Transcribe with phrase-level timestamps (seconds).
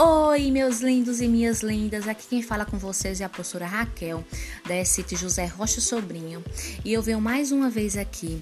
[0.00, 2.06] Oi, meus lindos e minhas lindas.
[2.06, 4.24] Aqui quem fala com vocês é a professora Raquel,
[4.64, 6.40] da SIT José Rocha Sobrinho.
[6.84, 8.40] E eu venho mais uma vez aqui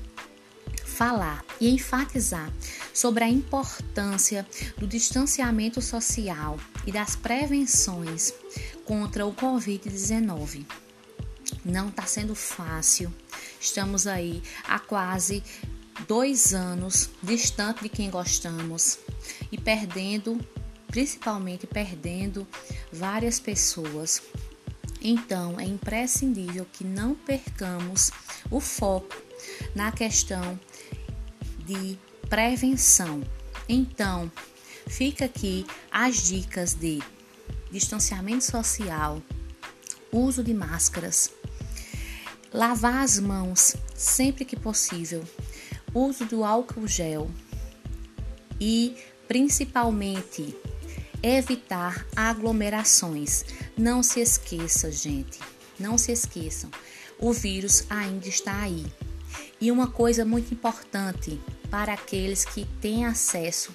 [0.84, 2.52] falar e enfatizar
[2.92, 4.46] sobre a importância
[4.76, 8.34] do distanciamento social e das prevenções
[8.84, 10.62] contra o Covid-19.
[11.64, 13.10] Não está sendo fácil.
[13.58, 15.42] Estamos aí há quase
[16.06, 18.98] dois anos distante de quem gostamos
[19.50, 20.38] e perdendo
[20.96, 22.48] principalmente perdendo
[22.90, 24.22] várias pessoas.
[25.02, 28.10] Então, é imprescindível que não percamos
[28.50, 29.14] o foco
[29.74, 30.58] na questão
[31.66, 31.98] de
[32.30, 33.22] prevenção.
[33.68, 34.32] Então,
[34.86, 37.02] fica aqui as dicas de
[37.70, 39.20] distanciamento social,
[40.10, 41.30] uso de máscaras,
[42.54, 45.22] lavar as mãos sempre que possível,
[45.92, 47.30] uso do álcool gel
[48.58, 48.96] e
[49.28, 50.56] principalmente
[51.22, 53.44] evitar aglomerações.
[53.76, 55.38] Não se esqueça, gente,
[55.78, 56.70] não se esqueçam,
[57.18, 58.86] o vírus ainda está aí.
[59.60, 63.74] E uma coisa muito importante para aqueles que têm acesso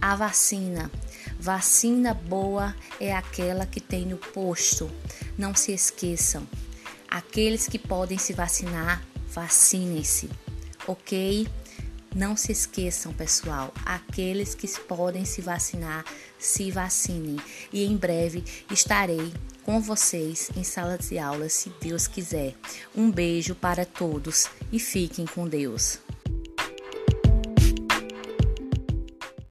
[0.00, 0.90] à vacina:
[1.38, 4.90] vacina boa é aquela que tem no posto.
[5.36, 6.46] Não se esqueçam,
[7.08, 10.30] aqueles que podem se vacinar, vacinem-se,
[10.86, 11.48] ok?
[12.14, 16.04] Não se esqueçam, pessoal, aqueles que podem se vacinar,
[16.38, 17.36] se vacinem.
[17.72, 19.32] E em breve estarei
[19.64, 22.54] com vocês em sala de aula, se Deus quiser.
[22.94, 25.98] Um beijo para todos e fiquem com Deus.